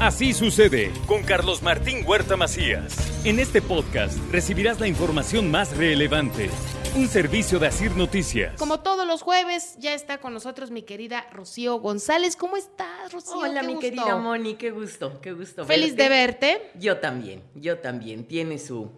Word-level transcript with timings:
Así 0.00 0.34
sucede 0.34 0.92
con 1.06 1.22
Carlos 1.22 1.62
Martín 1.62 2.04
Huerta 2.06 2.36
Macías. 2.36 2.94
En 3.24 3.38
este 3.38 3.62
podcast 3.62 4.18
recibirás 4.30 4.78
la 4.78 4.88
información 4.88 5.50
más 5.50 5.74
relevante. 5.76 6.50
Un 6.96 7.08
servicio 7.08 7.58
de 7.58 7.66
Asir 7.68 7.92
Noticias. 7.96 8.54
Como 8.58 8.80
todos 8.80 9.06
los 9.06 9.22
jueves, 9.22 9.76
ya 9.78 9.94
está 9.94 10.18
con 10.18 10.34
nosotros 10.34 10.70
mi 10.70 10.82
querida 10.82 11.26
Rocío 11.32 11.76
González. 11.76 12.36
¿Cómo 12.36 12.56
estás, 12.58 13.10
Rocío? 13.12 13.38
Hola, 13.38 13.60
Qué 13.62 13.66
mi 13.66 13.72
gusto. 13.74 13.88
querida 13.88 14.16
Moni, 14.16 14.54
qué 14.56 14.70
gusto, 14.70 15.18
qué 15.22 15.32
gusto. 15.32 15.64
Feliz 15.64 15.96
de 15.96 16.08
verte. 16.10 16.70
Yo 16.78 16.98
también, 16.98 17.42
yo 17.54 17.78
también. 17.78 18.24
Tiene 18.26 18.58
su, 18.58 18.90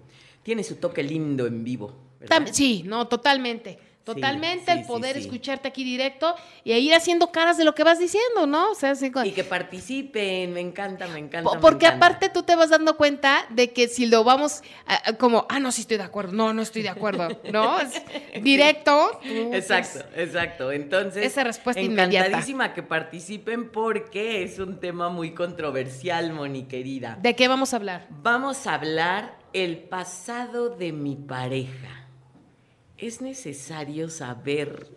tiene 0.43 0.65
su 0.65 0.77
toque 0.77 1.03
lindo 1.05 1.47
en 1.47 1.63
vivo. 1.65 1.93
sí, 2.53 2.83
no, 2.87 3.07
totalmente. 3.07 3.79
Totalmente 4.15 4.73
sí, 4.73 4.79
el 4.81 4.87
poder 4.87 5.15
sí. 5.17 5.21
escucharte 5.23 5.69
aquí 5.69 5.85
directo 5.85 6.35
y 6.65 6.73
ir 6.73 6.95
haciendo 6.95 7.31
caras 7.33 7.57
de 7.59 7.65
lo 7.65 7.75
que 7.75 7.85
vas 7.85 7.99
diciendo, 7.99 8.47
¿no? 8.47 8.71
O 8.71 8.75
sea, 8.75 8.91
así 8.91 9.11
con- 9.11 9.27
Y 9.27 9.33
que 9.33 9.45
participen, 9.45 10.53
me 10.53 10.61
encanta, 10.61 11.07
me 11.09 11.19
encanta. 11.19 11.55
Me 11.55 11.61
Porque 11.61 11.87
encanta. 11.87 12.07
aparte 12.07 12.29
tú 12.29 12.43
te 12.43 12.57
vas 12.57 12.71
dando 12.71 12.97
cuenta 12.97 13.47
de 13.51 13.73
que 13.73 13.89
si 13.89 14.07
lo 14.07 14.25
vamos 14.25 14.63
a- 14.87 15.13
como, 15.15 15.47
ah, 15.49 15.61
no, 15.61 15.73
sí 15.73 15.83
estoy 15.83 15.97
de 15.97 16.03
acuerdo, 16.05 16.33
no, 16.33 16.53
no 16.53 16.63
estoy 16.63 16.83
de 16.83 16.89
acuerdo, 16.89 17.29
¿no? 17.53 17.79
Es 18.33 18.43
directo. 18.43 19.19
tú, 19.23 19.53
Exacto, 19.55 20.01
pues, 20.15 20.29
exacto. 20.29 20.73
Entonces, 20.73 21.25
Esa 21.27 21.45
respuesta 21.45 21.81
inmediata. 21.81 22.27
encantadísima 22.27 22.75
que 22.75 22.83
participen 22.83 23.71
porque 23.71 24.43
es 24.43 24.59
un 24.59 24.81
tema 24.81 25.09
muy 25.09 25.33
controversial, 25.35 26.33
Moni 26.33 26.65
querida. 26.65 27.19
¿De 27.21 27.35
qué 27.37 27.49
vamos 27.49 27.73
a 27.73 27.77
hablar? 27.77 28.07
Vamos 28.11 28.67
a 28.67 28.75
hablar 28.75 29.39
el 29.53 29.79
pasado 29.79 30.69
de 30.71 30.93
mi 30.93 31.17
pareja. 31.17 32.08
Es 32.99 33.21
necesario 33.21 34.11
saber 34.11 34.89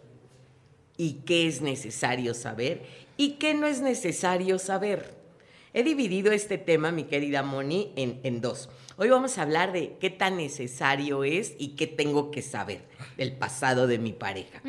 y 0.97 1.21
qué 1.25 1.47
es 1.47 1.61
necesario 1.61 2.33
saber 2.33 2.83
y 3.17 3.33
qué 3.33 3.53
no 3.53 3.67
es 3.67 3.81
necesario 3.81 4.59
saber. 4.59 5.15
He 5.73 5.83
dividido 5.83 6.31
este 6.31 6.57
tema, 6.57 6.91
mi 6.91 7.05
querida 7.05 7.43
Moni, 7.43 7.93
en, 7.95 8.19
en 8.23 8.41
dos. 8.41 8.69
Hoy 9.03 9.09
vamos 9.09 9.39
a 9.39 9.41
hablar 9.41 9.71
de 9.71 9.97
qué 9.99 10.11
tan 10.11 10.37
necesario 10.37 11.23
es 11.23 11.55
y 11.57 11.69
qué 11.69 11.87
tengo 11.87 12.29
que 12.29 12.43
saber 12.43 12.83
del 13.17 13.31
pasado 13.31 13.87
de 13.87 13.97
mi 13.97 14.13
pareja. 14.13 14.61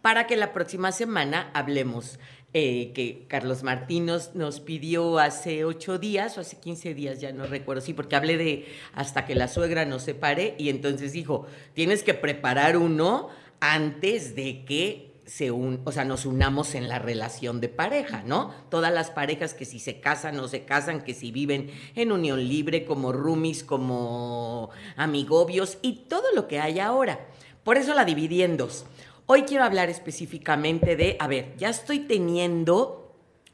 Para 0.00 0.28
que 0.28 0.36
la 0.36 0.52
próxima 0.52 0.92
semana 0.92 1.50
hablemos, 1.54 2.20
eh, 2.52 2.92
que 2.94 3.26
Carlos 3.26 3.64
Martín 3.64 4.06
nos, 4.06 4.36
nos 4.36 4.60
pidió 4.60 5.18
hace 5.18 5.64
ocho 5.64 5.98
días 5.98 6.38
o 6.38 6.42
hace 6.42 6.60
15 6.60 6.94
días, 6.94 7.20
ya 7.20 7.32
no 7.32 7.46
recuerdo, 7.46 7.82
sí, 7.82 7.94
porque 7.94 8.14
hablé 8.14 8.36
de 8.36 8.64
hasta 8.92 9.26
que 9.26 9.34
la 9.34 9.48
suegra 9.48 9.84
nos 9.84 10.04
separe 10.04 10.54
y 10.56 10.68
entonces 10.68 11.10
dijo, 11.10 11.48
tienes 11.72 12.04
que 12.04 12.14
preparar 12.14 12.76
uno 12.76 13.30
antes 13.58 14.36
de 14.36 14.64
que 14.64 15.13
se 15.26 15.50
un, 15.50 15.80
o 15.84 15.92
sea, 15.92 16.04
nos 16.04 16.26
unamos 16.26 16.74
en 16.74 16.88
la 16.88 16.98
relación 16.98 17.60
de 17.60 17.68
pareja, 17.68 18.22
¿no? 18.24 18.54
Todas 18.70 18.92
las 18.92 19.10
parejas 19.10 19.54
que 19.54 19.64
si 19.64 19.78
se 19.78 20.00
casan 20.00 20.38
o 20.40 20.48
se 20.48 20.64
casan, 20.64 21.02
que 21.02 21.14
si 21.14 21.32
viven 21.32 21.70
en 21.94 22.12
unión 22.12 22.46
libre, 22.46 22.84
como 22.84 23.12
roomies, 23.12 23.64
como 23.64 24.70
amigobios 24.96 25.78
y 25.82 26.04
todo 26.08 26.24
lo 26.34 26.46
que 26.48 26.60
hay 26.60 26.78
ahora. 26.80 27.26
Por 27.62 27.78
eso 27.78 27.94
la 27.94 28.04
dividí 28.04 28.42
en 28.42 28.56
dos. 28.56 28.84
Hoy 29.26 29.42
quiero 29.42 29.64
hablar 29.64 29.88
específicamente 29.88 30.96
de, 30.96 31.16
a 31.18 31.26
ver, 31.26 31.54
ya 31.56 31.70
estoy 31.70 32.00
teniendo 32.00 33.04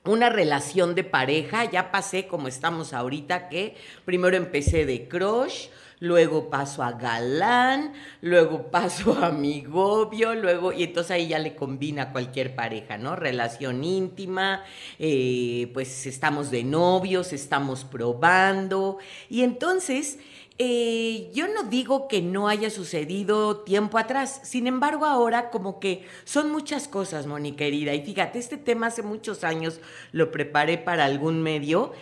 una 0.04 0.30
relación 0.30 0.94
de 0.94 1.04
pareja, 1.04 1.70
ya 1.70 1.92
pasé 1.92 2.26
como 2.26 2.48
estamos 2.48 2.92
ahorita, 2.92 3.48
que 3.48 3.76
primero 4.04 4.36
empecé 4.36 4.86
de 4.86 5.06
crush, 5.06 5.68
luego 6.00 6.50
paso 6.50 6.82
a 6.82 6.92
galán, 6.92 7.92
luego 8.22 8.66
paso 8.70 9.12
a 9.14 9.26
amigobio, 9.26 10.34
luego, 10.34 10.72
y 10.72 10.82
entonces 10.82 11.12
ahí 11.12 11.28
ya 11.28 11.38
le 11.38 11.54
combina 11.54 12.10
cualquier 12.10 12.54
pareja, 12.54 12.98
¿no? 12.98 13.14
Relación 13.14 13.84
íntima, 13.84 14.64
eh, 14.98 15.70
pues 15.72 16.06
estamos 16.06 16.50
de 16.50 16.64
novios, 16.64 17.32
estamos 17.32 17.84
probando, 17.84 18.98
y 19.28 19.42
entonces... 19.42 20.18
Eh, 20.62 21.30
yo 21.32 21.48
no 21.48 21.62
digo 21.62 22.06
que 22.06 22.20
no 22.20 22.46
haya 22.46 22.68
sucedido 22.68 23.60
tiempo 23.60 23.96
atrás, 23.96 24.42
sin 24.44 24.66
embargo 24.66 25.06
ahora 25.06 25.48
como 25.48 25.80
que 25.80 26.04
son 26.24 26.52
muchas 26.52 26.86
cosas, 26.86 27.26
Moni 27.26 27.52
querida, 27.52 27.94
y 27.94 28.02
fíjate, 28.04 28.38
este 28.38 28.58
tema 28.58 28.88
hace 28.88 29.02
muchos 29.02 29.42
años 29.42 29.80
lo 30.12 30.30
preparé 30.30 30.76
para 30.76 31.06
algún 31.06 31.40
medio, 31.42 31.94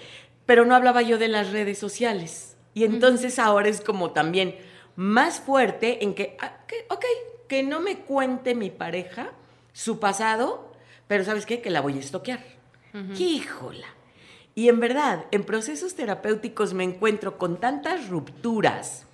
pero 0.45 0.65
no 0.65 0.75
hablaba 0.75 1.03
yo 1.03 1.19
de 1.19 1.29
las 1.29 1.53
redes 1.53 1.79
sociales. 1.79 2.58
Y 2.75 2.85
entonces 2.85 3.39
ahora 3.39 3.69
es 3.69 3.81
como 3.81 4.13
también 4.13 4.57
más 4.97 5.41
fuerte 5.41 6.05
en 6.05 6.15
que, 6.15 6.37
ah, 6.41 6.65
que, 6.67 6.87
ok, 6.91 7.05
que 7.49 7.63
no 7.63 7.81
me 7.81 7.99
cuente 8.01 8.55
mi 8.55 8.71
pareja 8.71 9.33
su 9.73 9.99
pasado, 9.99 10.73
pero 11.07 11.25
¿sabes 11.25 11.47
qué? 11.47 11.61
Que 11.61 11.71
la 11.71 11.81
voy 11.81 11.97
a 11.97 12.01
estoquear. 12.01 12.45
Híjola. 13.17 13.87
Y 14.55 14.69
en 14.69 14.81
verdad, 14.81 15.27
en 15.31 15.45
procesos 15.45 15.95
terapéuticos 15.95 16.75
me 16.75 16.83
encuentro 16.83 17.39
con 17.39 17.61
tantas 17.61 18.09
rupturas 18.09 19.07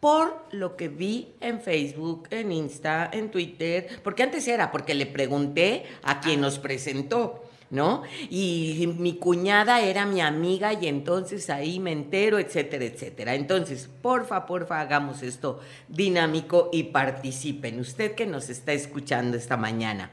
por 0.00 0.42
lo 0.50 0.76
que 0.76 0.88
vi 0.88 1.34
en 1.40 1.60
Facebook, 1.60 2.28
en 2.30 2.50
Insta, 2.50 3.10
en 3.12 3.30
Twitter, 3.30 4.00
porque 4.02 4.22
antes 4.22 4.48
era 4.48 4.72
porque 4.72 4.94
le 4.94 5.04
pregunté 5.04 5.84
a 6.02 6.20
quien 6.20 6.40
nos 6.40 6.58
presentó, 6.58 7.44
¿no? 7.70 8.02
Y 8.28 8.92
mi 8.98 9.14
cuñada 9.14 9.80
era 9.80 10.04
mi 10.04 10.20
amiga 10.20 10.72
y 10.72 10.88
entonces 10.88 11.48
ahí 11.50 11.78
me 11.78 11.92
entero, 11.92 12.38
etcétera, 12.38 12.84
etcétera. 12.84 13.34
Entonces, 13.34 13.88
porfa, 14.02 14.44
porfa, 14.44 14.80
hagamos 14.80 15.22
esto 15.22 15.60
dinámico 15.88 16.68
y 16.72 16.84
participen. 16.84 17.78
Usted 17.78 18.14
que 18.14 18.26
nos 18.26 18.50
está 18.50 18.72
escuchando 18.72 19.36
esta 19.36 19.56
mañana, 19.56 20.10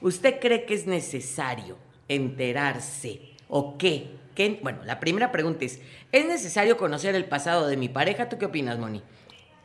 ¿usted 0.00 0.38
cree 0.40 0.66
que 0.66 0.74
es 0.74 0.86
necesario 0.86 1.76
enterarse 2.08 3.20
o 3.48 3.78
qué? 3.78 4.18
¿Qué? 4.34 4.60
Bueno, 4.62 4.84
la 4.84 5.00
primera 5.00 5.32
pregunta 5.32 5.64
es, 5.64 5.80
¿es 6.12 6.26
necesario 6.26 6.76
conocer 6.76 7.14
el 7.14 7.24
pasado 7.24 7.66
de 7.66 7.76
mi 7.76 7.88
pareja? 7.88 8.28
¿Tú 8.28 8.38
qué 8.38 8.46
opinas, 8.46 8.78
Moni? 8.78 9.02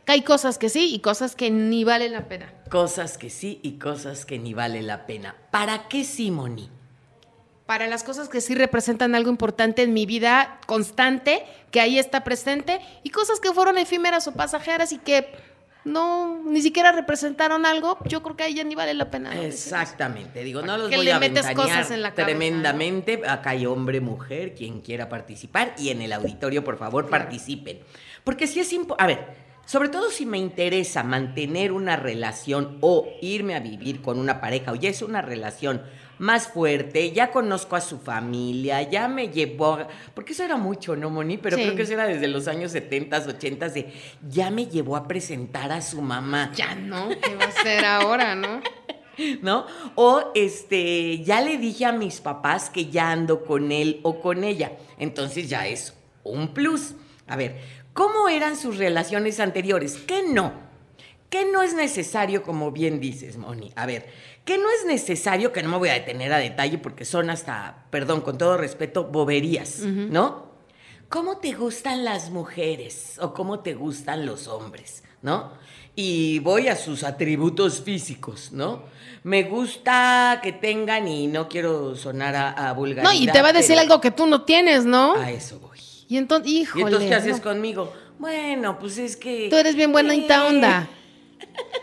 Hay 0.07 0.21
cosas 0.21 0.57
que 0.57 0.69
sí 0.69 0.93
y 0.93 0.99
cosas 0.99 1.35
que 1.35 1.49
ni 1.49 1.83
valen 1.83 2.13
la 2.13 2.27
pena. 2.27 2.53
Cosas 2.69 3.17
que 3.17 3.29
sí 3.29 3.59
y 3.63 3.73
cosas 3.73 4.25
que 4.25 4.37
ni 4.37 4.53
vale 4.53 4.81
la 4.83 5.05
pena. 5.05 5.35
¿Para 5.51 5.87
qué 5.87 6.03
sí, 6.03 6.29
Moni? 6.29 6.69
Para 7.65 7.87
las 7.87 8.03
cosas 8.03 8.29
que 8.29 8.41
sí 8.41 8.53
representan 8.53 9.15
algo 9.15 9.29
importante 9.29 9.81
en 9.81 9.93
mi 9.93 10.05
vida 10.05 10.59
constante, 10.67 11.43
que 11.71 11.81
ahí 11.81 11.97
está 11.97 12.23
presente, 12.23 12.79
y 13.01 13.09
cosas 13.09 13.39
que 13.39 13.51
fueron 13.53 13.77
efímeras 13.79 14.27
o 14.27 14.33
pasajeras 14.33 14.91
y 14.91 14.99
que 14.99 15.27
no, 15.83 16.41
ni 16.43 16.61
siquiera 16.61 16.91
representaron 16.91 17.65
algo, 17.65 17.97
yo 18.05 18.21
creo 18.21 18.35
que 18.35 18.43
ahí 18.43 18.55
ya 18.55 18.63
ni 18.63 18.75
vale 18.75 18.93
la 18.93 19.09
pena. 19.09 19.39
Exactamente, 19.41 20.43
digo, 20.43 20.61
no 20.61 20.77
los 20.77 20.89
voy 20.89 21.05
le 21.05 21.13
a 21.13 21.19
metes 21.19 21.47
cosas 21.51 21.91
en 21.91 22.01
la 22.01 22.13
cabeza? 22.13 22.37
tremendamente. 22.37 23.21
Acá 23.27 23.51
hay 23.51 23.65
hombre, 23.65 24.01
mujer, 24.01 24.53
quien 24.53 24.81
quiera 24.81 25.09
participar 25.09 25.73
y 25.77 25.89
en 25.89 26.01
el 26.01 26.13
auditorio, 26.13 26.63
por 26.63 26.77
favor, 26.77 27.09
participen. 27.09 27.79
Porque 28.23 28.47
si 28.47 28.59
es 28.59 28.73
importante, 28.73 29.03
a 29.03 29.15
ver, 29.15 29.45
sobre 29.65 29.89
todo 29.89 30.09
si 30.11 30.25
me 30.25 30.37
interesa 30.37 31.03
mantener 31.03 31.71
una 31.71 31.95
relación 31.95 32.77
o 32.81 33.07
irme 33.21 33.55
a 33.55 33.59
vivir 33.59 34.01
con 34.01 34.19
una 34.19 34.39
pareja 34.41 34.71
o 34.71 34.75
ya 34.75 34.89
es 34.89 35.01
una 35.01 35.21
relación 35.21 35.81
más 36.19 36.47
fuerte, 36.47 37.11
ya 37.11 37.31
conozco 37.31 37.75
a 37.75 37.81
su 37.81 37.99
familia, 37.99 38.81
ya 38.83 39.07
me 39.07 39.29
llevó, 39.29 39.73
a- 39.73 39.87
porque 40.13 40.33
eso 40.33 40.43
era 40.43 40.55
mucho, 40.57 40.95
¿no, 40.95 41.09
Moni? 41.09 41.37
Pero 41.37 41.57
Sí. 41.57 41.63
creo 41.63 41.75
que 41.75 41.81
eso 41.83 41.93
era 41.93 42.07
desde 42.07 42.27
los 42.27 42.47
años 42.47 42.71
70, 42.71 43.17
80, 43.27 43.69
de 43.69 43.91
ya 44.29 44.49
me 44.51 44.67
llevó 44.67 44.95
a 44.95 45.07
presentar 45.07 45.71
a 45.71 45.81
su 45.81 46.01
mamá. 46.01 46.51
Ya 46.55 46.75
no, 46.75 47.09
¿qué 47.09 47.35
va 47.35 47.45
a 47.45 47.51
ser 47.51 47.83
ahora, 47.85 48.35
no? 48.35 48.61
¿no? 49.41 49.65
O 49.95 50.31
este, 50.35 51.23
ya 51.23 51.39
le 51.41 51.57
dije 51.57 51.85
a 51.85 51.91
mis 51.93 52.19
papás 52.19 52.69
que 52.69 52.87
ya 52.87 53.11
ando 53.11 53.45
con 53.45 53.71
él 53.71 53.99
o 54.03 54.19
con 54.19 54.43
ella. 54.43 54.73
Entonces 54.99 55.47
ya 55.49 55.67
es 55.67 55.93
un 56.23 56.53
plus. 56.53 56.95
A 57.27 57.35
ver, 57.37 57.55
¿cómo 57.93 58.27
eran 58.27 58.57
sus 58.57 58.77
relaciones 58.77 59.39
anteriores? 59.39 59.97
¿Qué 60.05 60.23
no? 60.27 60.51
¿Qué 61.29 61.45
no 61.51 61.63
es 61.63 61.73
necesario, 61.73 62.43
como 62.43 62.71
bien 62.71 62.99
dices, 62.99 63.37
Moni? 63.37 63.71
A 63.75 63.85
ver, 63.85 64.05
¿qué 64.45 64.57
no 64.57 64.65
es 64.69 64.85
necesario? 64.85 65.51
Que 65.51 65.61
no 65.63 65.69
me 65.69 65.77
voy 65.77 65.89
a 65.89 65.93
detener 65.93 66.31
a 66.31 66.37
detalle 66.37 66.77
porque 66.77 67.03
son 67.05 67.29
hasta, 67.29 67.85
perdón, 67.89 68.21
con 68.21 68.37
todo 68.37 68.57
respeto, 68.57 69.03
boberías, 69.05 69.79
¿no? 69.79 70.45
¿Cómo 71.09 71.37
te 71.37 71.53
gustan 71.53 72.03
las 72.05 72.29
mujeres 72.31 73.17
o 73.21 73.33
cómo 73.33 73.59
te 73.59 73.73
gustan 73.75 74.25
los 74.25 74.47
hombres, 74.47 75.03
no? 75.21 75.51
Y 75.95 76.39
voy 76.39 76.67
a 76.67 76.75
sus 76.75 77.03
atributos 77.03 77.81
físicos, 77.81 78.51
¿no? 78.51 78.83
Me 79.23 79.43
gusta 79.43 80.39
que 80.43 80.51
tengan, 80.51 81.07
y 81.07 81.27
no 81.27 81.47
quiero 81.47 81.95
sonar 81.95 82.35
a, 82.35 82.49
a 82.69 82.73
vulgaridad. 82.73 83.03
No, 83.03 83.13
y 83.13 83.27
te 83.27 83.41
va 83.41 83.49
a 83.49 83.53
decir 83.53 83.77
algo 83.79 84.01
que 84.01 84.11
tú 84.11 84.27
no 84.27 84.43
tienes, 84.43 84.83
¿no? 84.85 85.15
A 85.15 85.31
eso 85.31 85.59
voy. 85.59 85.79
Y 86.07 86.17
entonces, 86.17 86.51
¿Y 86.51 86.61
híjole. 86.61 86.83
entonces 86.85 87.09
qué 87.09 87.15
haces 87.15 87.37
no. 87.37 87.43
conmigo? 87.43 87.93
Bueno, 88.19 88.77
pues 88.77 88.97
es 88.97 89.15
que... 89.15 89.47
Tú 89.49 89.55
eres 89.55 89.75
bien 89.75 89.91
buena 89.91 90.13
Eh, 90.13 90.27
onda. 90.47 90.87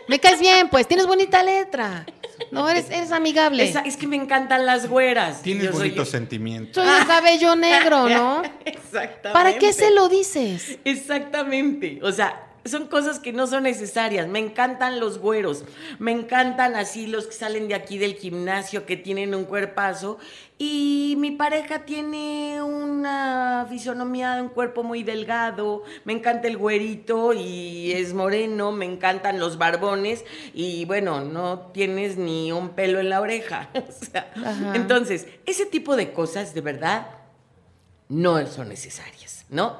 Me 0.07 0.19
caes 0.19 0.39
bien, 0.39 0.69
pues, 0.69 0.87
tienes 0.87 1.07
bonita 1.07 1.41
letra. 1.43 2.05
No, 2.53 2.69
eres, 2.69 2.89
eres 2.89 3.11
amigable. 3.11 3.73
es 3.85 3.97
que 3.97 4.07
me 4.07 4.15
encantan 4.15 4.65
las 4.65 4.87
güeras. 4.87 5.41
Tienes 5.41 5.65
Yo 5.65 5.71
soy- 5.71 5.79
bonitos 5.89 6.09
sentimientos. 6.09 6.83
Soy 6.83 6.99
de 6.99 7.05
cabello 7.05 7.55
negro, 7.55 8.07
¿no? 8.09 8.41
Exactamente. 8.65 9.29
¿Para 9.33 9.57
qué 9.57 9.73
se 9.73 9.91
lo 9.91 10.09
dices? 10.09 10.77
Exactamente. 10.85 11.99
O 12.01 12.11
sea, 12.11 12.47
son 12.65 12.87
cosas 12.87 13.19
que 13.19 13.33
no 13.33 13.47
son 13.47 13.63
necesarias. 13.63 14.27
Me 14.27 14.39
encantan 14.39 14.99
los 14.99 15.19
güeros, 15.19 15.63
me 15.99 16.11
encantan 16.11 16.75
así 16.75 17.07
los 17.07 17.27
que 17.27 17.33
salen 17.33 17.67
de 17.67 17.75
aquí 17.75 17.97
del 17.97 18.15
gimnasio, 18.15 18.85
que 18.85 18.97
tienen 18.97 19.35
un 19.35 19.45
cuerpazo. 19.45 20.17
Y 20.57 21.15
mi 21.17 21.31
pareja 21.31 21.79
tiene 21.79 22.61
una 22.61 23.65
fisonomía 23.69 24.35
de 24.35 24.43
un 24.43 24.49
cuerpo 24.49 24.83
muy 24.83 25.03
delgado. 25.03 25.83
Me 26.05 26.13
encanta 26.13 26.47
el 26.47 26.57
güerito 26.57 27.33
y 27.33 27.91
es 27.91 28.13
moreno. 28.13 28.71
Me 28.71 28.85
encantan 28.85 29.39
los 29.39 29.57
barbones. 29.57 30.23
Y 30.53 30.85
bueno, 30.85 31.21
no 31.21 31.71
tienes 31.73 32.17
ni 32.17 32.51
un 32.51 32.69
pelo 32.69 32.99
en 32.99 33.09
la 33.09 33.19
oreja. 33.19 33.69
entonces, 34.73 35.27
ese 35.45 35.65
tipo 35.65 35.95
de 35.97 36.13
cosas 36.13 36.53
de 36.53 36.61
verdad 36.61 37.07
no 38.07 38.45
son 38.47 38.69
necesarias, 38.69 39.45
¿no? 39.49 39.79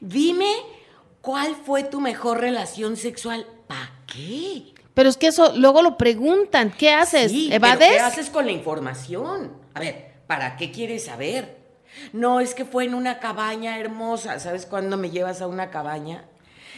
Dime 0.00 0.77
¿Cuál 1.20 1.56
fue 1.56 1.84
tu 1.84 2.00
mejor 2.00 2.40
relación 2.40 2.96
sexual? 2.96 3.46
¿Para 3.66 3.90
qué? 4.06 4.74
Pero 4.94 5.08
es 5.08 5.16
que 5.16 5.28
eso 5.28 5.52
luego 5.56 5.82
lo 5.82 5.96
preguntan. 5.96 6.70
¿Qué 6.70 6.92
haces? 6.92 7.32
¿Evades? 7.32 7.88
¿Qué 7.88 8.00
haces 8.00 8.30
con 8.30 8.46
la 8.46 8.52
información? 8.52 9.52
A 9.74 9.80
ver, 9.80 10.12
¿para 10.26 10.56
qué 10.56 10.70
quieres 10.72 11.04
saber? 11.04 11.58
No, 12.12 12.40
es 12.40 12.54
que 12.54 12.64
fue 12.64 12.84
en 12.84 12.94
una 12.94 13.18
cabaña 13.20 13.78
hermosa. 13.78 14.40
¿Sabes 14.40 14.66
cuándo 14.66 14.96
me 14.96 15.10
llevas 15.10 15.40
a 15.40 15.46
una 15.46 15.70
cabaña? 15.70 16.24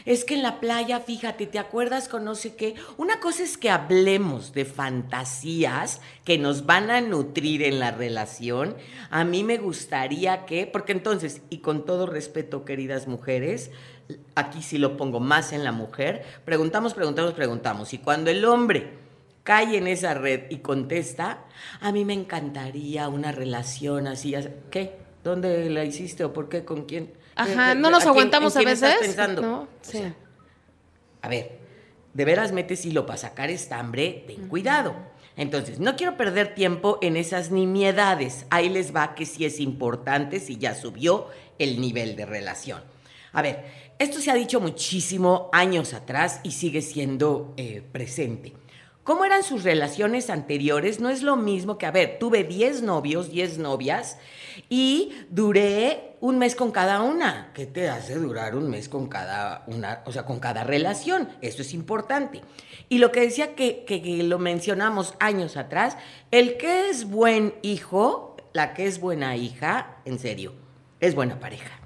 Es 0.05 0.25
que 0.25 0.35
en 0.35 0.43
la 0.43 0.61
playa, 0.61 1.01
fíjate, 1.01 1.47
¿te 1.47 1.59
acuerdas 1.59 2.09
con 2.09 2.25
no 2.25 2.35
sé 2.35 2.55
qué? 2.57 2.75
Una 2.97 3.21
cosa 3.21 3.43
es 3.43 3.59
que 3.59 3.71
hablemos 3.71 4.53
de 4.53 4.65
fantasías 4.65 6.01
que 6.25 6.39
nos 6.39 6.67
van 6.67 6.91
a 6.91 7.01
nutrir 7.01 7.63
en 7.63 7.79
la 7.79 7.91
relación. 7.91 8.77
A 9.11 9.25
mí 9.25 9.45
me 9.45 9.59
gustaría 9.59 10.47
que, 10.47 10.67
porque 10.67 10.93
entonces, 10.93 11.43
y 11.51 11.59
con 11.59 11.85
todo 11.85 12.07
respeto, 12.07 12.65
queridas 12.65 13.09
mujeres, 13.09 13.71
aquí 14.35 14.63
sí 14.63 14.79
lo 14.79 14.97
pongo 14.97 15.21
más 15.21 15.53
en 15.53 15.65
la 15.65 15.73
mujer, 15.73 16.25
preguntamos, 16.45 16.95
preguntamos, 16.95 17.35
preguntamos. 17.35 17.93
Y 17.93 17.99
cuando 17.99 18.31
el 18.31 18.45
hombre 18.45 18.91
cae 19.45 19.77
en 19.77 19.87
esa 19.87 20.15
red 20.15 20.51
y 20.51 20.59
contesta, 20.59 21.45
a 21.81 21.93
mí 21.93 22.05
me 22.05 22.15
encantaría 22.15 23.09
una 23.09 23.33
relación 23.33 24.07
así. 24.07 24.35
¿Qué? 24.71 24.99
¿Dónde 25.23 25.69
la 25.69 25.85
hiciste 25.85 26.25
o 26.25 26.33
por 26.33 26.49
qué? 26.49 26.65
¿Con 26.65 26.85
quién? 26.85 27.13
Ajá, 27.41 27.75
no 27.75 27.91
nos 27.91 28.07
aguantamos 28.07 28.57
a 28.57 28.61
veces. 28.61 28.83
Estás 28.83 28.99
pensando? 28.99 29.69
sí. 29.83 30.03
a 31.23 31.29
ver, 31.29 31.59
de 32.13 32.25
veras 32.25 32.53
metes 32.53 32.85
hilo 32.85 33.07
para 33.07 33.19
sacar 33.19 33.51
estambre, 33.51 34.25
ten 34.27 34.49
cuidado. 34.49 34.95
Entonces, 35.37 35.79
no 35.79 35.97
quiero 35.97 36.17
perder 36.17 36.55
tiempo 36.55 36.99
en 37.01 37.17
esas 37.17 37.51
nimiedades. 37.51 38.47
Ahí 38.51 38.69
les 38.69 38.95
va 38.95 39.15
que 39.15 39.25
sí 39.25 39.45
es 39.45 39.61
importante 39.61 40.41
si 40.41 40.57
ya 40.57 40.75
subió 40.75 41.29
el 41.59 41.81
nivel 41.81 42.17
de 42.17 42.27
relación. 42.27 42.83
A 43.33 43.43
ver, 43.43 43.65
esto 43.99 44.21
se 44.21 44.31
ha 44.31 44.35
dicho 44.35 44.61
muchísimo 44.61 45.49
años 45.53 45.95
atrás 45.95 46.41
y 46.43 46.51
sigue 46.51 46.83
siendo 46.83 47.55
eh, 47.57 47.83
presente. 47.93 48.53
¿Cómo 49.11 49.25
eran 49.25 49.43
sus 49.43 49.65
relaciones 49.65 50.31
anteriores? 50.31 51.01
No 51.01 51.11
es 51.11 51.25
lo 51.25 51.35
mismo 51.35 51.79
que, 51.79 51.87
a 51.87 51.91
ver, 51.91 52.21
tuve 52.21 52.45
10 52.45 52.83
novios, 52.83 53.29
10 53.33 53.59
novias 53.59 54.19
y 54.69 55.13
duré 55.31 56.15
un 56.21 56.39
mes 56.39 56.55
con 56.55 56.71
cada 56.71 57.03
una. 57.03 57.51
¿Qué 57.53 57.67
te 57.67 57.89
hace 57.89 58.15
durar 58.15 58.55
un 58.55 58.71
mes 58.71 58.89
con 58.89 59.09
cada 59.09 59.65
una, 59.67 60.05
o 60.07 60.13
sea, 60.13 60.25
con 60.25 60.39
cada 60.39 60.63
relación? 60.63 61.29
Eso 61.41 61.63
es 61.63 61.75
importante. 61.75 62.41
Y 62.89 62.99
lo 62.99 63.11
que 63.11 63.23
decía 63.23 63.57
que, 63.57 63.85
que 63.85 64.23
lo 64.23 64.39
mencionamos 64.39 65.15
años 65.19 65.57
atrás, 65.57 65.97
el 66.31 66.57
que 66.57 66.89
es 66.89 67.11
buen 67.11 67.55
hijo, 67.63 68.37
la 68.53 68.75
que 68.75 68.87
es 68.87 69.01
buena 69.01 69.35
hija, 69.35 69.97
en 70.05 70.21
serio, 70.21 70.53
es 71.01 71.17
buena 71.17 71.41
pareja 71.41 71.81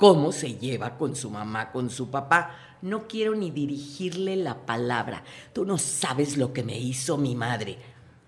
cómo 0.00 0.32
se 0.32 0.54
lleva 0.54 0.96
con 0.96 1.14
su 1.14 1.28
mamá, 1.28 1.70
con 1.70 1.90
su 1.90 2.10
papá. 2.10 2.69
No 2.82 3.08
quiero 3.08 3.34
ni 3.34 3.50
dirigirle 3.50 4.36
la 4.36 4.66
palabra. 4.66 5.24
Tú 5.52 5.64
no 5.64 5.78
sabes 5.78 6.36
lo 6.36 6.52
que 6.52 6.62
me 6.62 6.78
hizo 6.78 7.18
mi 7.18 7.34
madre. 7.34 7.78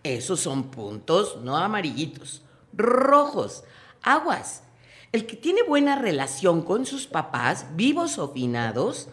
Esos 0.02 0.40
son 0.40 0.70
puntos, 0.70 1.38
no 1.42 1.56
amarillitos, 1.56 2.42
rojos, 2.72 3.64
aguas. 4.02 4.64
El 5.12 5.26
que 5.26 5.36
tiene 5.36 5.62
buena 5.62 5.96
relación 5.96 6.62
con 6.62 6.86
sus 6.86 7.06
papás, 7.06 7.66
vivos 7.76 8.18
o 8.18 8.32
finados, 8.32 9.08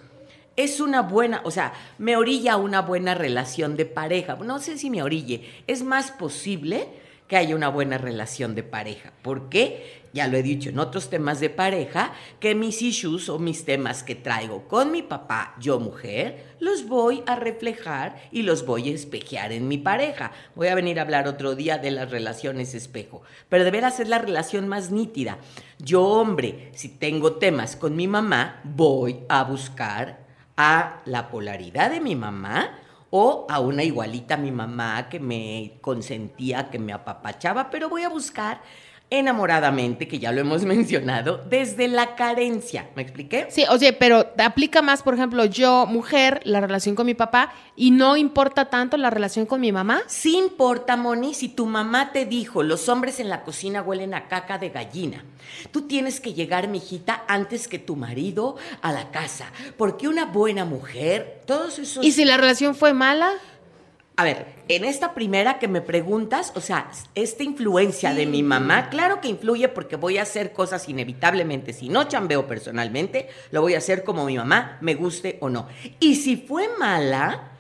es 0.56 0.80
una 0.82 1.02
buena, 1.02 1.42
o 1.46 1.52
sea, 1.52 1.74
me 1.98 2.18
orilla 2.18 2.58
una 2.58 2.82
buena 2.82 3.16
relación 3.16 3.78
de 3.78 3.86
pareja. 3.86 4.36
No 4.36 4.60
sé 4.60 4.78
si 4.78 4.90
me 4.90 5.04
orille, 5.04 5.48
es 5.68 5.84
más 5.84 6.12
posible 6.12 6.90
que 7.30 7.38
haya 7.38 7.56
una 7.56 7.70
buena 7.70 7.98
relación 7.98 8.56
de 8.56 8.64
pareja. 8.64 9.14
¿Por 9.22 9.48
qué? 9.48 10.00
ya 10.14 10.28
lo 10.28 10.38
he 10.38 10.44
dicho 10.44 10.70
en 10.70 10.80
otros 10.80 11.10
temas 11.10 11.40
de 11.40 11.50
pareja, 11.50 12.14
que 12.40 12.56
mis 12.56 12.82
issues 12.82 13.30
o 13.30 13.40
mis 13.40 13.66
temas 13.66 14.04
que 14.04 14.16
traigo 14.16 14.68
con 14.68 14.92
mi 14.92 15.04
papá, 15.04 15.56
yo 15.60 15.80
mujer, 15.80 16.56
los 16.60 16.88
voy 16.88 17.24
a 17.28 17.36
reflejar 17.36 18.16
y 18.32 18.42
los 18.42 18.66
voy 18.66 18.90
a 18.90 18.96
espejear 18.96 19.52
en 19.52 19.68
mi 19.68 19.78
pareja. 19.78 20.32
Voy 20.56 20.68
a 20.68 20.76
venir 20.76 21.00
a 21.00 21.04
hablar 21.04 21.28
otro 21.28 21.56
día 21.56 21.78
de 21.78 21.92
las 21.92 22.10
relaciones 22.10 22.74
espejo, 22.74 23.22
pero 23.48 23.64
de 23.64 23.72
veras 23.72 24.00
es 24.00 24.10
la 24.10 24.20
relación 24.20 24.68
más 24.68 24.92
nítida. 24.92 25.38
Yo, 25.78 26.04
hombre, 26.04 26.72
si 26.74 26.90
tengo 26.90 27.34
temas 27.34 27.76
con 27.76 27.96
mi 27.96 28.08
mamá, 28.08 28.62
voy 28.64 29.22
a 29.30 29.44
buscar 29.44 30.28
a 30.58 31.02
la 31.06 31.30
polaridad 31.30 31.92
de 31.92 32.02
mi 32.02 32.16
mamá 32.16 32.78
o 33.12 33.48
a 33.50 33.60
una 33.60 33.84
igualita 33.84 34.36
a 34.36 34.38
mi 34.38 34.52
mamá 34.52 35.10
que 35.10 35.20
me 35.20 35.78
consentía, 35.82 36.70
que 36.70 36.80
me 36.80 36.94
apapachaba, 36.94 37.70
pero 37.70 37.90
voy 37.90 38.04
a 38.04 38.10
buscar 38.10 38.62
enamoradamente, 39.10 40.08
que 40.08 40.20
ya 40.20 40.32
lo 40.32 40.42
hemos 40.42 40.64
mencionado, 40.66 41.44
desde 41.50 41.88
la 41.88 42.16
carencia. 42.16 42.90
¿Me 42.96 43.02
expliqué? 43.02 43.48
Sí, 43.50 43.66
oye, 43.70 43.94
pero 43.94 44.28
aplica 44.38 44.82
más, 44.82 45.04
por 45.04 45.14
ejemplo, 45.14 45.46
yo, 45.46 45.86
mujer, 45.86 46.42
la 46.44 46.62
relación 46.62 46.96
con 46.96 47.06
mi 47.06 47.14
papá, 47.14 47.54
y 47.76 47.92
no 47.92 48.18
importa 48.18 48.66
tanto 48.66 48.98
la 48.98 49.10
relación 49.10 49.46
con 49.46 49.62
mi 49.62 49.72
mamá. 49.72 50.02
Sí 50.08 50.38
importa, 50.38 50.96
Moni, 50.96 51.34
si 51.34 51.50
tu 51.50 51.66
mamá 51.66 52.12
te 52.12 52.26
dijo, 52.26 52.64
los 52.64 52.90
hombres 52.90 53.20
en 53.20 53.30
la 53.30 53.44
cocina 53.44 53.82
huelen 53.82 54.14
a 54.14 54.28
caca 54.28 54.58
de 54.58 54.70
gallina. 54.70 55.24
Tú 55.72 55.82
tienes 55.82 56.20
que 56.20 56.34
llegar, 56.34 56.68
mijita, 56.68 57.24
antes 57.28 57.68
que 57.68 57.80
tu 57.80 57.96
marido 57.96 58.58
a 58.82 58.92
la 58.92 59.12
casa, 59.12 59.52
porque 59.78 60.08
una 60.08 60.26
buena 60.26 60.66
mujer, 60.66 61.42
todos 61.46 61.80
esos... 61.80 62.06
¿Y 62.06 62.12
si 62.12 62.26
la 62.26 62.38
relación 62.38 62.76
fue 62.76 62.94
mala? 62.94 63.32
A 64.20 64.26
ver, 64.26 64.48
en 64.68 64.84
esta 64.84 65.14
primera 65.14 65.60
que 65.60 65.70
me 65.70 65.80
preguntas, 65.80 66.52
o 66.54 66.60
sea, 66.60 66.92
esta 67.16 67.42
influencia 67.42 68.14
de 68.14 68.26
mi 68.26 68.44
mamá, 68.44 68.90
claro 68.90 69.22
que 69.22 69.30
influye 69.30 69.70
porque 69.70 69.96
voy 69.96 70.18
a 70.18 70.24
hacer 70.24 70.52
cosas 70.52 70.90
inevitablemente. 70.90 71.72
Si 71.72 71.88
no 71.88 72.04
chambeo 72.04 72.46
personalmente, 72.46 73.30
lo 73.52 73.62
voy 73.62 73.76
a 73.76 73.78
hacer 73.78 74.04
como 74.04 74.26
mi 74.26 74.36
mamá, 74.36 74.78
me 74.82 74.96
guste 74.96 75.38
o 75.40 75.48
no. 75.48 75.70
Y 76.02 76.16
si 76.16 76.36
fue 76.36 76.68
mala, 76.78 77.52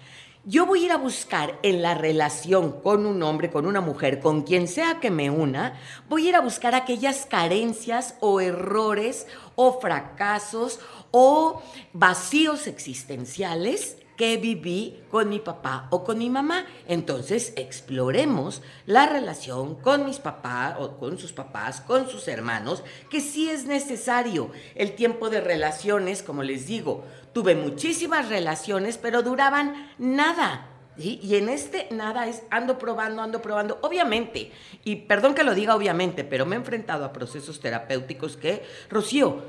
yo 0.44 0.65
voy 0.65 0.81
a 0.81 0.85
ir 0.88 0.91
a 0.91 0.97
buscar 0.97 1.57
en 1.63 1.81
la 1.81 1.94
relación 1.94 2.81
con 2.81 3.05
un 3.05 3.23
hombre, 3.23 3.50
con 3.50 3.65
una 3.65 3.79
mujer, 3.79 4.19
con 4.19 4.41
quien 4.41 4.67
sea 4.67 5.00
que 5.00 5.12
me 5.12 5.29
una, 5.29 5.79
voy 6.09 6.25
a 6.25 6.29
ir 6.31 6.35
a 6.35 6.41
buscar 6.41 6.75
aquellas 6.75 7.25
carencias 7.25 8.15
o 8.19 8.41
errores 8.41 9.27
o 9.55 9.79
fracasos 9.79 10.81
o 11.12 11.62
vacíos 11.93 12.67
existenciales 12.67 13.95
que 14.19 14.35
viví 14.35 14.99
con 15.09 15.29
mi 15.29 15.39
papá 15.39 15.88
o 15.91 16.03
con 16.03 16.17
mi 16.17 16.29
mamá. 16.29 16.65
Entonces, 16.89 17.53
exploremos 17.55 18.61
la 18.85 19.05
relación 19.05 19.75
con 19.75 20.03
mis 20.03 20.19
papás 20.19 20.75
o 20.77 20.97
con 20.97 21.17
sus 21.17 21.31
papás, 21.31 21.79
con 21.79 22.09
sus 22.09 22.27
hermanos, 22.27 22.83
que 23.09 23.21
sí 23.21 23.49
es 23.49 23.65
necesario. 23.65 24.51
El 24.75 24.93
tiempo 24.95 25.29
de 25.29 25.39
relaciones, 25.39 26.21
como 26.21 26.43
les 26.43 26.67
digo, 26.67 27.05
tuve 27.31 27.55
muchísimas 27.55 28.27
relaciones, 28.27 28.97
pero 28.97 29.23
duraban 29.23 29.89
nada. 29.97 30.67
Y 30.97 31.38
en 31.38 31.47
este 31.47 31.88
nada 31.89 32.27
es 32.27 32.43
ando 32.49 32.77
probando, 32.77 33.21
ando 33.21 33.41
probando. 33.41 33.79
Obviamente, 33.83 34.51
y 34.83 34.97
perdón 34.97 35.33
que 35.33 35.45
lo 35.45 35.55
diga 35.55 35.77
obviamente, 35.77 36.25
pero 36.25 36.45
me 36.45 36.57
he 36.57 36.59
enfrentado 36.59 37.05
a 37.05 37.13
procesos 37.13 37.61
terapéuticos 37.61 38.35
que, 38.35 38.63
Rocío, 38.89 39.43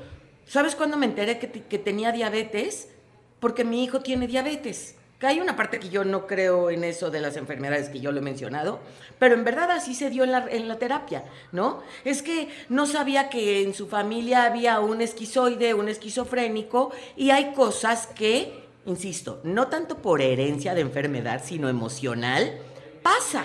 ¿sabes 0.45 0.75
cuándo 0.75 0.95
me 0.95 1.07
enteré 1.07 1.39
que, 1.39 1.77
tenía 1.77 2.13
diabetes? 2.13 2.87
Porque 3.41 3.65
mi 3.65 3.83
hijo 3.83 3.99
tiene 3.99 4.27
diabetes. 4.27 4.95
Que 5.19 5.27
hay 5.27 5.39
una 5.39 5.55
parte 5.55 5.79
que 5.79 5.89
yo 5.89 6.03
no 6.03 6.25
creo 6.25 6.71
en 6.71 6.83
eso 6.83 7.11
de 7.11 7.19
las 7.19 7.37
enfermedades 7.37 7.89
que 7.89 7.99
yo 7.99 8.11
lo 8.11 8.19
he 8.19 8.23
mencionado, 8.23 8.79
pero 9.19 9.35
en 9.35 9.43
verdad 9.43 9.69
así 9.69 9.93
se 9.93 10.09
dio 10.09 10.23
en 10.23 10.31
la, 10.31 10.47
en 10.49 10.67
la 10.67 10.79
terapia, 10.79 11.25
¿no? 11.51 11.83
Es 12.05 12.23
que 12.23 12.49
no 12.69 12.87
sabía 12.87 13.29
que 13.29 13.61
en 13.61 13.75
su 13.75 13.87
familia 13.87 14.45
había 14.45 14.79
un 14.79 14.99
esquizoide, 14.99 15.75
un 15.75 15.89
esquizofrénico, 15.89 16.91
y 17.15 17.29
hay 17.29 17.53
cosas 17.53 18.07
que, 18.07 18.63
insisto, 18.87 19.41
no 19.43 19.67
tanto 19.67 19.97
por 19.97 20.21
herencia 20.21 20.73
de 20.73 20.81
enfermedad, 20.81 21.43
sino 21.45 21.69
emocional, 21.69 22.57
pasa. 23.03 23.43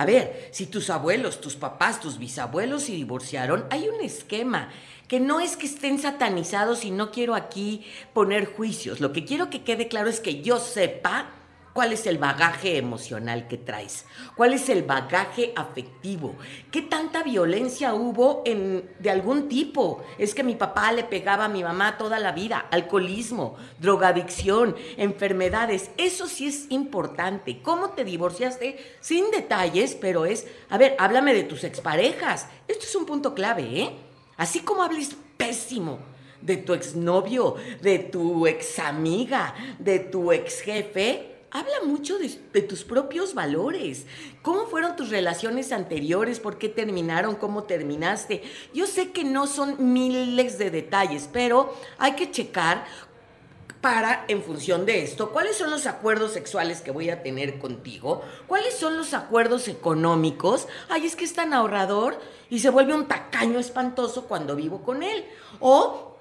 A 0.00 0.06
ver, 0.06 0.48
si 0.50 0.64
tus 0.64 0.88
abuelos, 0.88 1.42
tus 1.42 1.56
papás, 1.56 2.00
tus 2.00 2.18
bisabuelos 2.18 2.84
se 2.84 2.92
divorciaron, 2.92 3.66
hay 3.68 3.86
un 3.86 4.00
esquema 4.00 4.70
que 5.08 5.20
no 5.20 5.40
es 5.40 5.58
que 5.58 5.66
estén 5.66 5.98
satanizados 5.98 6.86
y 6.86 6.90
no 6.90 7.10
quiero 7.10 7.34
aquí 7.34 7.84
poner 8.14 8.46
juicios. 8.46 9.00
Lo 9.00 9.12
que 9.12 9.26
quiero 9.26 9.50
que 9.50 9.62
quede 9.62 9.88
claro 9.88 10.08
es 10.08 10.20
que 10.20 10.40
yo 10.40 10.58
sepa 10.58 11.28
¿Cuál 11.72 11.92
es 11.92 12.06
el 12.06 12.18
bagaje 12.18 12.78
emocional 12.78 13.46
que 13.46 13.56
traes? 13.56 14.04
¿Cuál 14.34 14.54
es 14.54 14.68
el 14.68 14.82
bagaje 14.82 15.52
afectivo? 15.54 16.34
¿Qué 16.72 16.82
tanta 16.82 17.22
violencia 17.22 17.94
hubo 17.94 18.42
de 18.44 19.10
algún 19.10 19.48
tipo? 19.48 20.02
Es 20.18 20.34
que 20.34 20.42
mi 20.42 20.56
papá 20.56 20.90
le 20.90 21.04
pegaba 21.04 21.44
a 21.44 21.48
mi 21.48 21.62
mamá 21.62 21.96
toda 21.96 22.18
la 22.18 22.32
vida. 22.32 22.66
Alcoholismo, 22.72 23.56
drogadicción, 23.78 24.74
enfermedades. 24.96 25.92
Eso 25.96 26.26
sí 26.26 26.48
es 26.48 26.66
importante. 26.70 27.62
¿Cómo 27.62 27.90
te 27.90 28.04
divorciaste? 28.04 28.96
Sin 29.00 29.30
detalles, 29.30 29.94
pero 29.94 30.26
es, 30.26 30.48
a 30.70 30.76
ver, 30.76 30.96
háblame 30.98 31.34
de 31.34 31.44
tus 31.44 31.62
exparejas. 31.62 32.48
Esto 32.66 32.84
es 32.84 32.96
un 32.96 33.06
punto 33.06 33.32
clave, 33.32 33.62
¿eh? 33.80 33.90
Así 34.36 34.60
como 34.60 34.82
hables 34.82 35.14
pésimo 35.36 36.00
de 36.40 36.56
tu 36.56 36.74
exnovio, 36.74 37.56
de 37.80 37.98
tu 37.98 38.46
examiga, 38.46 39.54
de 39.78 40.00
tu 40.00 40.32
exjefe, 40.32 41.29
habla 41.50 41.82
mucho 41.84 42.18
de, 42.18 42.62
tus 42.62 42.84
propios 42.84 43.34
valores. 43.34 44.06
¿Cómo 44.42 44.66
fueron 44.66 44.96
tus 44.96 45.10
relaciones 45.10 45.72
anteriores? 45.72 46.40
¿Por 46.40 46.58
qué 46.58 46.68
terminaron? 46.68 47.34
¿Cómo 47.34 47.64
terminaste? 47.64 48.42
Yo 48.72 48.86
sé 48.86 49.10
que 49.10 49.24
no 49.24 49.46
son 49.46 49.92
miles 49.92 50.58
de 50.58 50.70
detalles, 50.70 51.28
pero 51.32 51.74
hay 51.98 52.12
que 52.12 52.30
checar 52.30 52.84
para, 53.80 54.26
en 54.28 54.42
función 54.42 54.84
de 54.84 55.02
esto, 55.02 55.30
cuáles 55.30 55.56
son 55.56 55.70
los 55.70 55.86
acuerdos 55.86 56.32
sexuales 56.32 56.82
que 56.82 56.90
voy 56.90 57.08
a 57.08 57.22
tener 57.22 57.58
contigo, 57.58 58.22
cuáles 58.46 58.74
son 58.74 58.98
los 58.98 59.14
acuerdos 59.14 59.68
económicos. 59.68 60.68
Ay, 60.90 61.06
es 61.06 61.16
que 61.16 61.24
es 61.24 61.32
tan 61.32 61.54
ahorrador 61.54 62.20
y 62.50 62.58
se 62.58 62.68
vuelve 62.68 62.94
un 62.94 63.08
tacaño 63.08 63.58
espantoso 63.58 64.26
cuando 64.26 64.54
vivo 64.54 64.82
con 64.82 65.02
él. 65.02 65.24
O 65.60 66.18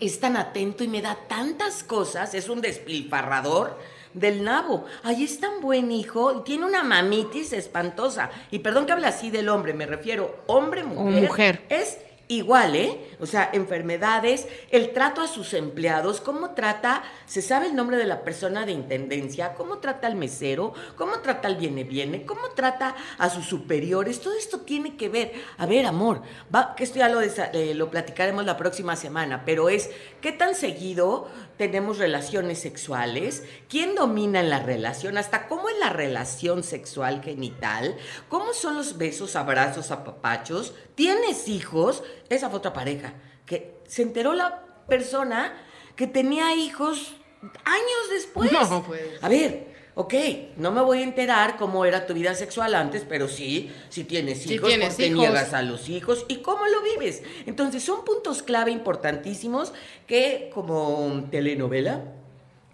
es 0.00 0.20
tan 0.20 0.36
atento 0.36 0.84
y 0.84 0.88
me 0.88 1.02
da 1.02 1.16
tantas 1.28 1.82
cosas, 1.82 2.34
es 2.34 2.48
un 2.48 2.60
despilfarrador 2.60 3.78
del 4.14 4.44
nabo. 4.44 4.84
Ahí 5.02 5.24
es 5.24 5.40
tan 5.40 5.60
buen 5.60 5.90
hijo 5.90 6.38
y 6.38 6.44
tiene 6.44 6.66
una 6.66 6.82
mamitis 6.82 7.52
espantosa. 7.52 8.30
Y 8.50 8.60
perdón 8.60 8.86
que 8.86 8.92
hable 8.92 9.06
así 9.06 9.30
del 9.30 9.48
hombre, 9.48 9.74
me 9.74 9.86
refiero 9.86 10.42
hombre, 10.46 10.84
mujer. 10.84 11.22
mujer. 11.22 11.62
Es 11.68 11.98
igual, 12.28 12.74
¿eh? 12.76 12.98
O 13.20 13.26
sea, 13.26 13.50
enfermedades, 13.52 14.48
el 14.70 14.92
trato 14.92 15.20
a 15.20 15.28
sus 15.28 15.54
empleados, 15.54 16.20
cómo 16.20 16.50
trata, 16.50 17.02
se 17.26 17.42
sabe 17.42 17.66
el 17.66 17.76
nombre 17.76 17.96
de 17.96 18.06
la 18.06 18.22
persona 18.22 18.64
de 18.64 18.72
intendencia, 18.72 19.54
cómo 19.54 19.78
trata 19.78 20.06
al 20.06 20.16
mesero, 20.16 20.72
cómo 20.96 21.20
trata 21.20 21.48
al 21.48 21.56
viene 21.56 21.84
viene, 21.84 22.24
cómo 22.24 22.48
trata 22.54 22.94
a 23.18 23.28
sus 23.28 23.46
superiores, 23.46 24.20
todo 24.20 24.34
esto 24.36 24.60
tiene 24.60 24.96
que 24.96 25.08
ver. 25.08 25.32
A 25.58 25.66
ver, 25.66 25.86
amor, 25.86 26.22
va, 26.54 26.74
que 26.74 26.84
esto 26.84 26.98
ya 26.98 27.08
lo, 27.08 27.20
eh, 27.20 27.74
lo 27.74 27.90
platicaremos 27.90 28.44
la 28.44 28.56
próxima 28.56 28.96
semana, 28.96 29.44
pero 29.44 29.68
es 29.68 29.90
qué 30.20 30.32
tan 30.32 30.54
seguido 30.54 31.28
tenemos 31.68 31.98
relaciones 31.98 32.58
sexuales, 32.58 33.44
quién 33.68 33.94
domina 33.94 34.40
en 34.40 34.50
la 34.50 34.58
relación, 34.58 35.16
hasta 35.16 35.46
cómo 35.46 35.68
es 35.68 35.78
la 35.78 35.90
relación 35.90 36.64
sexual 36.64 37.22
genital, 37.22 37.96
cómo 38.28 38.52
son 38.52 38.76
los 38.76 38.98
besos, 38.98 39.36
abrazos, 39.36 39.92
apapachos, 39.92 40.74
tienes 40.96 41.46
hijos, 41.46 42.02
esa 42.28 42.50
fue 42.50 42.58
otra 42.58 42.72
pareja, 42.72 43.14
que 43.46 43.76
se 43.86 44.02
enteró 44.02 44.32
la 44.32 44.64
persona 44.88 45.54
que 45.94 46.08
tenía 46.08 46.52
hijos 46.56 47.14
años 47.64 48.10
después. 48.10 48.50
No, 48.50 48.82
pues. 48.82 49.22
A 49.22 49.28
ver, 49.28 49.72
ok, 49.94 50.14
no 50.56 50.72
me 50.72 50.80
voy 50.80 51.00
a 51.00 51.04
enterar 51.04 51.56
cómo 51.56 51.84
era 51.84 52.06
tu 52.06 52.14
vida 52.14 52.34
sexual 52.34 52.74
antes, 52.74 53.04
pero 53.08 53.28
sí, 53.28 53.70
si 53.88 54.04
tienes 54.04 54.46
hijos, 54.50 54.68
tienes 54.68 54.88
¿por 54.88 54.96
qué 54.96 55.06
hijos. 55.06 55.18
niegas 55.18 55.52
a 55.52 55.62
los 55.62 55.88
hijos 55.88 56.24
y 56.28 56.36
cómo 56.36 56.66
lo 56.66 56.82
vives. 56.82 57.22
Entonces, 57.46 57.82
son 57.82 58.04
puntos 58.04 58.42
clave 58.42 58.70
importantísimos 58.70 59.72
que 60.06 60.50
como 60.54 61.24
telenovela 61.30 62.02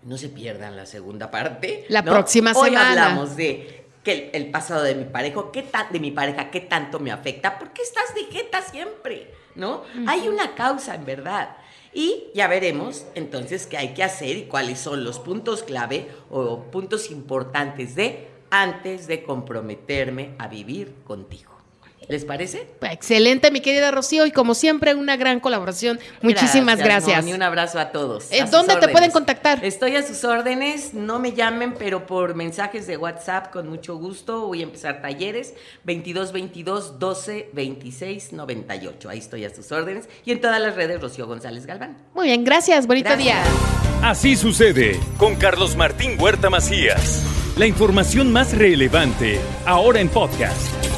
no 0.04 0.16
se 0.16 0.28
pierdan 0.28 0.76
la 0.76 0.86
segunda 0.86 1.30
parte. 1.30 1.84
La 1.88 2.02
¿no? 2.02 2.12
próxima 2.12 2.52
Hoy 2.54 2.70
semana. 2.70 2.90
hablamos 2.90 3.36
de 3.36 3.84
que 4.08 4.30
el, 4.32 4.44
el 4.44 4.50
pasado 4.50 4.84
de 4.84 4.94
mi 4.94 5.04
pareja, 5.04 5.44
qué 5.52 5.62
tan, 5.62 5.92
de 5.92 6.00
mi 6.00 6.10
pareja, 6.10 6.50
qué 6.50 6.62
tanto 6.62 6.98
me 6.98 7.12
afecta, 7.12 7.58
porque 7.58 7.82
estás 7.82 8.14
de 8.14 8.24
jeta 8.24 8.62
siempre, 8.62 9.34
¿no? 9.54 9.82
Hay 10.06 10.28
una 10.28 10.54
causa, 10.54 10.94
en 10.94 11.04
verdad. 11.04 11.58
Y 11.92 12.28
ya 12.34 12.48
veremos 12.48 13.04
entonces 13.14 13.66
qué 13.66 13.76
hay 13.76 13.92
que 13.92 14.02
hacer 14.02 14.38
y 14.38 14.42
cuáles 14.44 14.78
son 14.78 15.04
los 15.04 15.18
puntos 15.18 15.62
clave 15.62 16.08
o 16.30 16.62
puntos 16.70 17.10
importantes 17.10 17.96
de 17.96 18.28
antes 18.48 19.08
de 19.08 19.24
comprometerme 19.24 20.34
a 20.38 20.48
vivir 20.48 20.94
contigo. 21.04 21.57
¿Les 22.08 22.24
parece? 22.24 22.66
Excelente, 22.80 23.50
mi 23.50 23.60
querida 23.60 23.90
Rocío, 23.90 24.24
y 24.24 24.30
como 24.30 24.54
siempre, 24.54 24.94
una 24.94 25.16
gran 25.18 25.40
colaboración. 25.40 26.00
Muchísimas 26.22 26.78
gracias. 26.78 27.18
Moni, 27.18 27.34
un 27.34 27.42
abrazo 27.42 27.78
a 27.78 27.92
todos. 27.92 28.32
Eh, 28.32 28.40
a 28.40 28.46
¿dónde 28.46 28.76
te 28.76 28.88
pueden 28.88 29.10
contactar? 29.10 29.62
Estoy 29.62 29.96
a 29.96 30.02
sus 30.02 30.24
órdenes, 30.24 30.94
no 30.94 31.18
me 31.18 31.32
llamen, 31.34 31.74
pero 31.78 32.06
por 32.06 32.34
mensajes 32.34 32.86
de 32.86 32.96
WhatsApp 32.96 33.52
con 33.52 33.68
mucho 33.68 33.96
gusto. 33.96 34.46
Voy 34.46 34.60
a 34.60 34.64
empezar 34.64 35.02
talleres 35.02 35.52
22 35.84 36.32
22 36.32 36.98
12 36.98 37.50
26 37.52 38.32
98. 38.32 39.08
Ahí 39.10 39.18
estoy 39.18 39.44
a 39.44 39.54
sus 39.54 39.70
órdenes 39.70 40.08
y 40.24 40.32
en 40.32 40.40
todas 40.40 40.60
las 40.62 40.76
redes 40.76 41.00
Rocío 41.02 41.26
González 41.26 41.66
Galván. 41.66 41.98
Muy 42.14 42.28
bien, 42.28 42.42
gracias. 42.42 42.86
Bonito 42.86 43.10
Gracias. 43.10 43.24
día. 43.24 43.42
Así 44.02 44.36
sucede 44.36 44.98
con 45.18 45.36
Carlos 45.36 45.76
Martín 45.76 46.16
Huerta 46.18 46.48
Macías. 46.48 47.22
La 47.56 47.66
información 47.66 48.32
más 48.32 48.56
relevante 48.56 49.40
ahora 49.66 50.00
en 50.00 50.08
podcast. 50.08 50.97